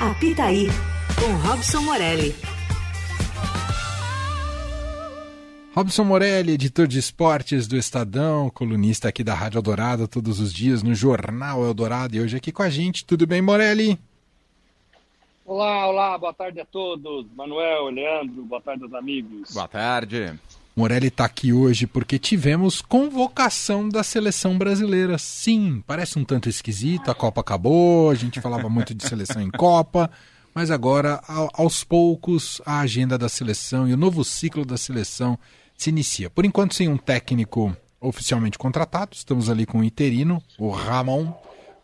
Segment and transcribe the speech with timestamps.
[0.00, 0.66] Apitaí,
[1.18, 2.34] com Robson Morelli.
[5.74, 10.82] Robson Morelli, editor de esportes do Estadão, colunista aqui da Rádio Eldorado todos os dias
[10.82, 13.04] no Jornal Eldorado e hoje aqui com a gente.
[13.04, 13.98] Tudo bem, Morelli?
[15.46, 17.26] Olá, olá, boa tarde a todos.
[17.34, 19.52] Manuel, Leandro, boa tarde aos amigos.
[19.54, 20.38] Boa tarde.
[20.74, 25.18] Morelli está aqui hoje porque tivemos convocação da seleção brasileira.
[25.18, 29.50] Sim, parece um tanto esquisito, a Copa acabou, a gente falava muito de seleção em
[29.50, 30.10] Copa,
[30.54, 31.20] mas agora,
[31.52, 35.38] aos poucos, a agenda da seleção e o novo ciclo da seleção
[35.76, 36.30] se inicia.
[36.30, 41.34] Por enquanto, sem um técnico oficialmente contratado, estamos ali com o interino, o Ramon,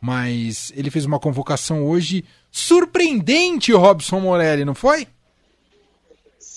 [0.00, 5.06] mas ele fez uma convocação hoje surpreendente, Robson Morelli, não foi?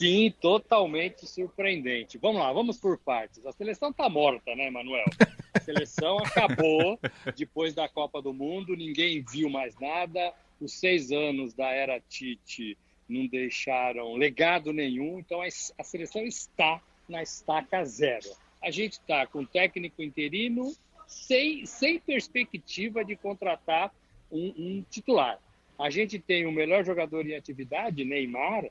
[0.01, 2.17] Sim, totalmente surpreendente.
[2.17, 3.45] Vamos lá, vamos por partes.
[3.45, 5.05] A seleção tá morta, né, Manuel?
[5.53, 6.99] A seleção acabou
[7.37, 10.33] depois da Copa do Mundo, ninguém viu mais nada.
[10.59, 12.75] Os seis anos da era Tite
[13.07, 18.31] não deixaram legado nenhum, então a seleção está na estaca zero.
[18.59, 20.73] A gente está com técnico interino
[21.05, 23.93] sem, sem perspectiva de contratar
[24.31, 25.39] um, um titular.
[25.77, 28.65] A gente tem o melhor jogador em atividade, Neymar,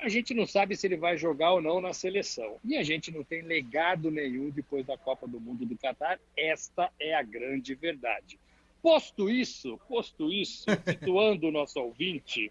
[0.00, 2.56] a gente não sabe se ele vai jogar ou não na seleção.
[2.64, 6.20] E a gente não tem legado nenhum depois da Copa do Mundo do Catar.
[6.36, 8.38] Esta é a grande verdade.
[8.82, 12.50] Posto isso, posto isso, situando o nosso ouvinte,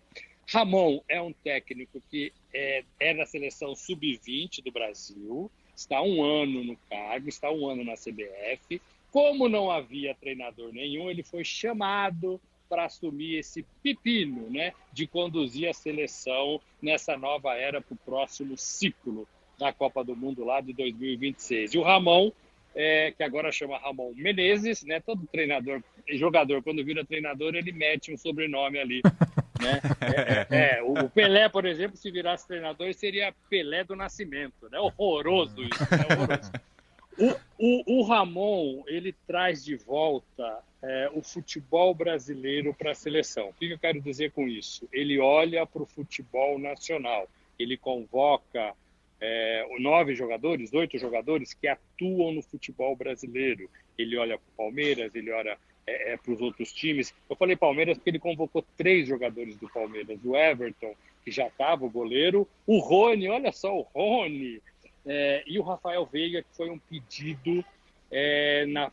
[0.49, 6.63] Ramon é um técnico que é, é da seleção sub-20 do Brasil, está um ano
[6.63, 8.81] no cargo, está um ano na CBF.
[9.11, 15.69] Como não havia treinador nenhum, ele foi chamado para assumir esse pepino, né, de conduzir
[15.69, 20.73] a seleção nessa nova era para o próximo ciclo da Copa do Mundo lá de
[20.73, 21.73] 2026.
[21.73, 22.31] E o Ramon,
[22.75, 28.13] é, que agora chama Ramon Menezes, né, todo treinador, jogador, quando vira treinador, ele mete
[28.13, 29.01] um sobrenome ali.
[29.59, 29.81] Né?
[30.01, 34.69] É, é, é o Pelé, por exemplo, se virasse treinador, seria Pelé do Nascimento.
[34.69, 34.77] Né?
[34.79, 35.81] Horroroso isso.
[35.81, 36.05] Né?
[36.15, 36.51] Horroroso.
[37.19, 43.49] O, o, o, Ramon ele traz de volta é, o futebol brasileiro para a seleção.
[43.49, 44.87] O que eu quero dizer com isso?
[44.93, 47.27] Ele olha para o futebol nacional.
[47.59, 48.73] Ele convoca
[49.19, 53.69] é, nove jogadores, oito jogadores que atuam no futebol brasileiro.
[53.97, 57.13] Ele olha para o Palmeiras, ele olha é, é para os outros times.
[57.29, 61.83] Eu falei Palmeiras porque ele convocou três jogadores do Palmeiras: o Everton, que já estava
[61.83, 64.61] o goleiro, o Rony, olha só o Rony,
[65.05, 67.61] é, e o Rafael Veiga, que foi um pedido
[68.09, 68.89] é, na,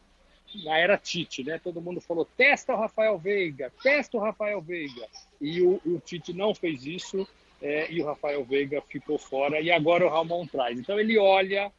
[0.62, 1.58] na era Tite, né?
[1.62, 5.06] Todo mundo falou: testa o Rafael Veiga, testa o Rafael Veiga.
[5.40, 7.26] E o, o Tite não fez isso
[7.60, 9.60] é, e o Rafael Veiga ficou fora.
[9.60, 10.78] E agora o Ramon traz.
[10.78, 11.72] Então ele olha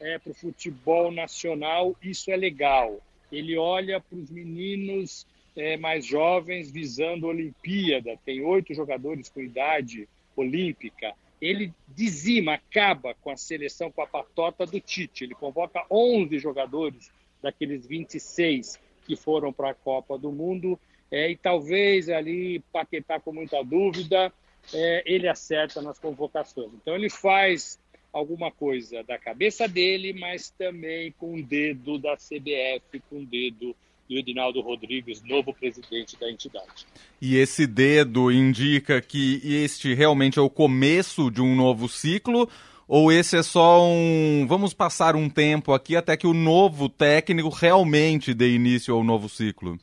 [0.00, 3.00] é, para o futebol nacional, isso é legal.
[3.30, 5.26] Ele olha para os meninos
[5.56, 8.18] é, mais jovens visando a Olimpíada.
[8.24, 14.64] Tem oito jogadores com idade olímpica ele dizima, acaba com a seleção, com a patota
[14.64, 15.24] do Tite.
[15.24, 17.10] Ele convoca 11 jogadores
[17.42, 20.78] daqueles 26 que foram para a Copa do Mundo
[21.10, 24.32] é, e talvez ali Paquetá com muita dúvida,
[24.72, 26.70] é, ele acerta nas convocações.
[26.74, 27.78] Então ele faz
[28.10, 33.76] alguma coisa da cabeça dele, mas também com o dedo da CBF, com o dedo
[34.08, 36.86] do Edinaldo Rodrigues, novo presidente da entidade.
[37.20, 42.48] E esse dedo indica que este realmente é o começo de um novo ciclo?
[42.94, 44.46] Ou esse é só um.
[44.46, 49.30] Vamos passar um tempo aqui até que o novo técnico realmente dê início ao novo
[49.30, 49.78] ciclo?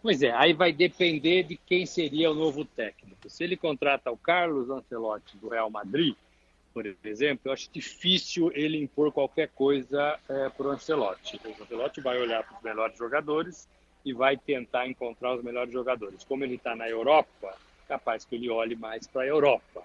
[0.00, 3.28] Pois é, aí vai depender de quem seria o novo técnico.
[3.28, 6.14] Se ele contrata o Carlos Ancelotti do Real Madrid,
[6.72, 11.40] por exemplo, eu acho difícil ele impor qualquer coisa é, para o Ancelotti.
[11.44, 13.68] O Ancelotti vai olhar para os melhores jogadores
[14.04, 16.22] e vai tentar encontrar os melhores jogadores.
[16.22, 17.56] Como ele está na Europa,
[17.88, 19.82] capaz que ele olhe mais para a Europa.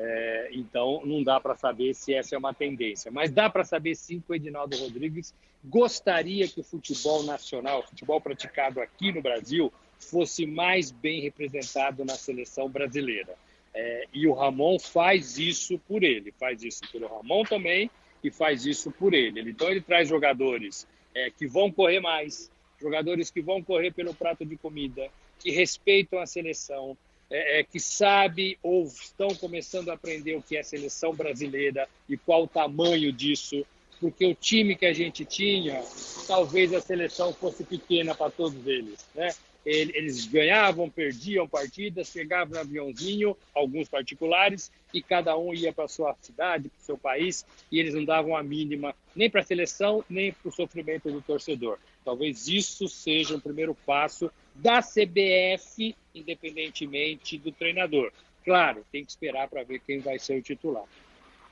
[0.00, 3.10] É, então, não dá para saber se essa é uma tendência.
[3.10, 7.82] Mas dá para saber sim que o Edinaldo Rodrigues gostaria que o futebol nacional, o
[7.82, 13.34] futebol praticado aqui no Brasil, fosse mais bem representado na seleção brasileira.
[13.74, 17.90] É, e o Ramon faz isso por ele, faz isso pelo Ramon também
[18.22, 19.50] e faz isso por ele.
[19.50, 22.50] Então ele traz jogadores é, que vão correr mais,
[22.80, 26.96] jogadores que vão correr pelo prato de comida, que respeitam a seleção,
[27.30, 32.16] é, é que sabe ou estão começando a aprender o que é seleção brasileira e
[32.16, 33.64] qual o tamanho disso,
[34.00, 35.82] porque o time que a gente tinha,
[36.26, 39.34] talvez a seleção fosse pequena para todos eles, né?
[39.68, 46.16] eles ganhavam, perdiam partidas, chegavam no aviãozinho, alguns particulares, e cada um ia para sua
[46.22, 50.32] cidade, para seu país, e eles não davam a mínima nem para a seleção, nem
[50.32, 51.78] para o sofrimento do torcedor.
[52.02, 58.12] Talvez isso seja o primeiro passo da CBF, independentemente do treinador.
[58.44, 60.84] Claro, tem que esperar para ver quem vai ser o titular.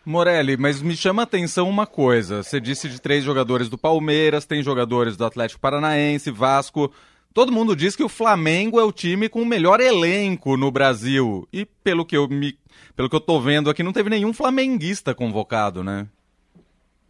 [0.05, 2.43] Morelli, mas me chama a atenção uma coisa.
[2.43, 6.93] Você disse de três jogadores do Palmeiras, tem jogadores do Atlético Paranaense, Vasco.
[7.35, 11.47] Todo mundo diz que o Flamengo é o time com o melhor elenco no Brasil.
[11.53, 12.57] E pelo que eu me,
[12.95, 16.09] pelo que eu tô vendo aqui, não teve nenhum flamenguista convocado, né?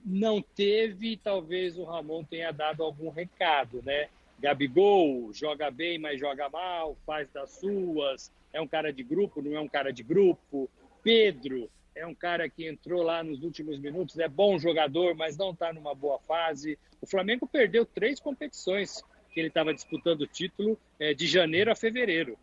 [0.04, 4.08] Não teve, talvez o Ramon tenha dado algum recado, né?
[4.38, 9.56] Gabigol joga bem, mas joga mal, faz das suas, é um cara de grupo, não
[9.56, 10.68] é um cara de grupo.
[11.02, 15.50] Pedro é um cara que entrou lá nos últimos minutos, é bom jogador, mas não
[15.50, 16.78] está numa boa fase.
[17.00, 19.02] O Flamengo perdeu três competições
[19.32, 22.38] que ele estava disputando o título é, de janeiro a fevereiro.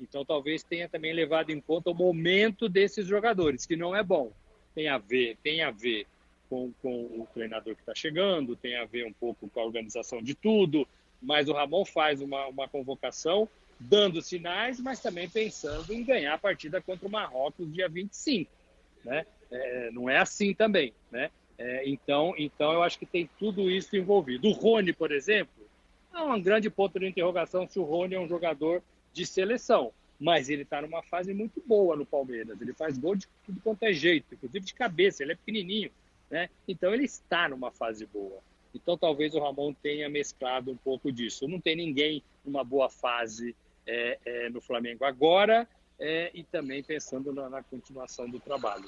[0.00, 4.32] Então talvez tenha também levado em conta o momento desses jogadores, que não é bom.
[4.74, 6.06] Tem a ver, tem a ver
[6.48, 10.22] com, com o treinador que está chegando, tem a ver um pouco com a organização
[10.22, 10.86] de tudo,
[11.24, 13.48] mas o Ramon faz uma, uma convocação
[13.80, 18.50] dando sinais, mas também pensando em ganhar a partida contra o Marrocos dia 25
[19.04, 19.26] né?
[19.50, 21.30] É, não é assim também, né?
[21.56, 24.48] É, então, então eu acho que tem tudo isso envolvido.
[24.48, 25.64] O Rony, por exemplo,
[26.12, 28.82] é um grande ponto de interrogação se o Rony é um jogador
[29.12, 32.60] de seleção, mas ele está numa fase muito boa no Palmeiras.
[32.60, 35.22] Ele faz gol de tudo quanto é jeito, inclusive de cabeça.
[35.22, 35.90] Ele é pequenininho,
[36.28, 36.48] né?
[36.66, 38.42] Então ele está numa fase boa.
[38.74, 41.46] Então talvez o Ramon tenha mesclado um pouco disso.
[41.46, 43.54] Não tem ninguém numa boa fase
[43.86, 45.68] é, é, no Flamengo agora
[45.98, 48.84] é, e também pensando na, na continuação do trabalho.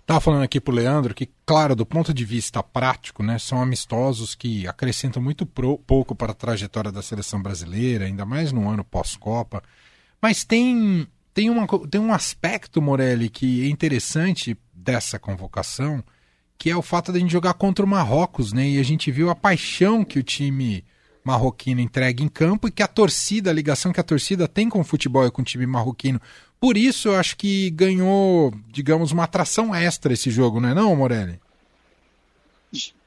[0.00, 3.60] Estava falando aqui para o Leandro que, claro, do ponto de vista prático, né, são
[3.60, 8.68] amistosos que acrescentam muito pro, pouco para a trajetória da seleção brasileira, ainda mais no
[8.68, 9.62] ano pós-Copa.
[10.20, 16.02] Mas tem, tem, uma, tem um aspecto, Morelli, que é interessante dessa convocação,
[16.58, 18.68] que é o fato de a gente jogar contra o Marrocos, né?
[18.68, 20.84] E a gente viu a paixão que o time
[21.22, 24.80] marroquino entrega em campo e que a torcida, a ligação que a torcida tem com
[24.80, 26.20] o futebol e com o time marroquino.
[26.58, 30.96] Por isso, eu acho que ganhou, digamos, uma atração extra esse jogo, não é não,
[30.96, 31.38] Morelli?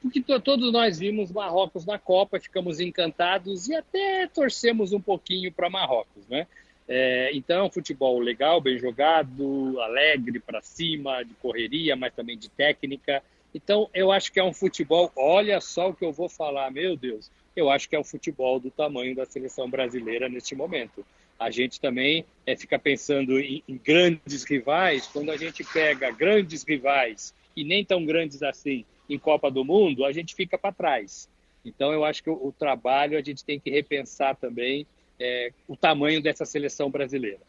[0.00, 5.70] Porque todos nós vimos Marrocos na Copa, ficamos encantados e até torcemos um pouquinho para
[5.70, 6.46] Marrocos, né?
[6.88, 12.48] É, então é futebol legal, bem jogado, alegre para cima, de correria, mas também de
[12.48, 13.22] técnica.
[13.54, 15.12] Então eu acho que é um futebol.
[15.16, 18.58] Olha só o que eu vou falar, meu Deus eu acho que é o futebol
[18.58, 21.04] do tamanho da seleção brasileira neste momento.
[21.38, 26.64] A gente também é, fica pensando em, em grandes rivais, quando a gente pega grandes
[26.64, 31.28] rivais e nem tão grandes assim em Copa do Mundo, a gente fica para trás.
[31.64, 34.86] Então, eu acho que o, o, trabalho a gente tem que repensar também
[35.20, 37.40] é, o tamanho dessa seleção brasileira.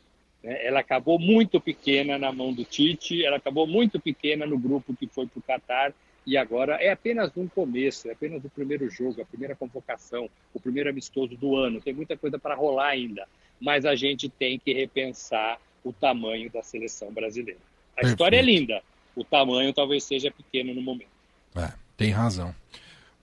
[0.43, 0.65] Né?
[0.65, 5.07] Ela acabou muito pequena na mão do Tite, ela acabou muito pequena no grupo que
[5.07, 5.93] foi para o Catar
[6.25, 10.59] e agora é apenas um começo, é apenas o primeiro jogo, a primeira convocação, o
[10.59, 11.81] primeiro amistoso do ano.
[11.81, 13.27] Tem muita coisa para rolar ainda,
[13.59, 17.59] mas a gente tem que repensar o tamanho da seleção brasileira.
[17.91, 18.13] A Perfeito.
[18.13, 18.81] história é linda,
[19.15, 21.11] o tamanho talvez seja pequeno no momento.
[21.55, 22.55] É, tem razão.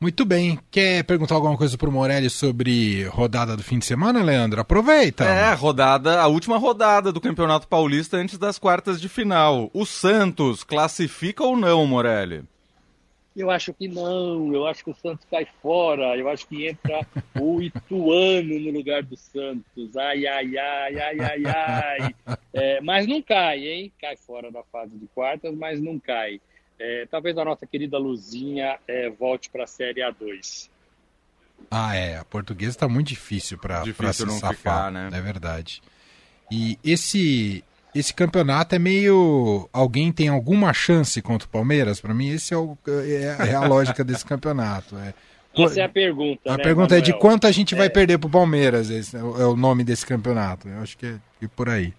[0.02, 0.58] Muito bem.
[0.70, 4.58] Quer perguntar alguma coisa para o Morelli sobre rodada do fim de semana, Leandro?
[4.58, 5.24] Aproveita.
[5.24, 9.70] É, rodada, a última rodada do Campeonato Paulista antes das quartas de final.
[9.74, 12.44] O Santos classifica ou não, Morelli?
[13.36, 17.06] Eu acho que não, eu acho que o Santos cai fora, eu acho que entra
[17.38, 19.96] o Ituano no lugar do Santos.
[19.98, 22.14] Ai, ai, ai, ai, ai, ai.
[22.54, 23.92] É, mas não cai, hein?
[24.00, 26.40] Cai fora da fase de quartas, mas não cai.
[26.82, 30.70] É, talvez a nossa querida Luzinha é, volte para a Série A2.
[31.70, 32.16] Ah, é.
[32.16, 33.84] A portuguesa está muito difícil para
[34.14, 35.10] se não safar, ficar, né?
[35.12, 35.82] É verdade.
[36.50, 37.62] E esse
[37.94, 39.68] esse campeonato é meio.
[39.72, 42.00] Alguém tem alguma chance contra o Palmeiras?
[42.00, 44.96] Para mim, esse é, o, é, é, a lógica desse campeonato.
[44.96, 45.12] É.
[45.62, 46.40] Essa é a pergunta.
[46.50, 47.00] A né, pergunta Manuel?
[47.00, 47.78] é de quanto a gente é.
[47.78, 48.88] vai perder para o Palmeiras.
[48.88, 50.68] Esse é o nome desse campeonato.
[50.68, 51.92] Eu acho que é, é por aí.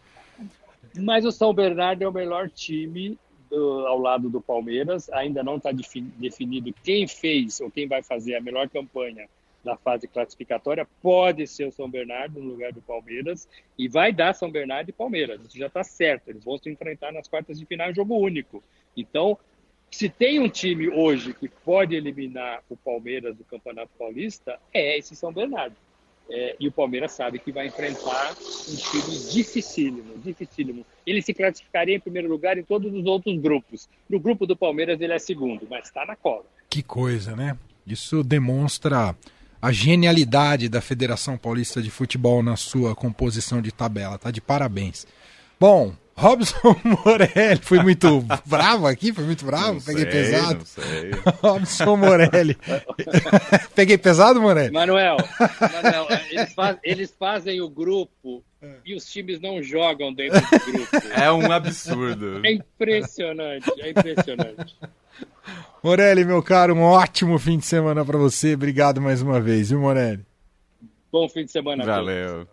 [0.98, 3.18] Mas o São Bernardo é o melhor time
[3.54, 5.10] ao lado do Palmeiras.
[5.12, 9.28] Ainda não está definido quem fez ou quem vai fazer a melhor campanha
[9.64, 14.34] na fase classificatória, pode ser o São Bernardo no lugar do Palmeiras e vai dar
[14.34, 15.40] São Bernardo e Palmeiras.
[15.46, 16.30] Isso já está certo.
[16.30, 18.64] Eles vão se enfrentar nas quartas de final jogo único.
[18.98, 19.38] Então,
[19.90, 25.16] se tem um time hoje que pode eliminar o Palmeiras do Campeonato Paulista, é esse
[25.16, 25.76] São Bernardo.
[26.34, 30.86] É, e o Palmeiras sabe que vai enfrentar um time dificílimo, dificílimo.
[31.06, 33.90] Ele se classificaria em primeiro lugar em todos os outros grupos.
[34.10, 36.46] No grupo do Palmeiras ele é segundo, mas está na cola.
[36.70, 37.58] Que coisa, né?
[37.86, 39.14] Isso demonstra
[39.62, 44.18] a genialidade da Federação Paulista de Futebol na sua composição de tabela.
[44.18, 45.06] Tá de parabéns.
[45.60, 49.14] Bom, Robson Morelli, foi muito bravo aqui?
[49.14, 49.74] Foi muito bravo?
[49.74, 50.60] Não Peguei sei, pesado.
[50.60, 51.12] Não sei.
[51.42, 52.58] Robson Morelli.
[53.74, 54.72] Peguei pesado, Morelli?
[54.72, 55.18] Manuel,
[55.74, 58.44] Manuel eles, faz, eles, fazem o grupo
[58.86, 61.08] e os times não jogam dentro do grupo.
[61.20, 62.46] É um absurdo.
[62.46, 64.78] É impressionante, é impressionante.
[65.82, 68.54] Morelli, meu caro, um ótimo fim de semana para você.
[68.54, 70.24] Obrigado mais uma vez, viu, Morelli?
[71.12, 71.84] Bom fim de semana.
[71.84, 72.48] Valeu.